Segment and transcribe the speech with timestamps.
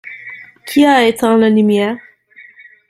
[0.65, 1.95] Qui a éteint la lumière?